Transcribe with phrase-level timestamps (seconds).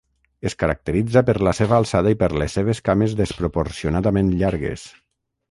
[0.49, 4.89] Es caracteritza per la seva alçada i per les seves cames desproporcionadament llargues.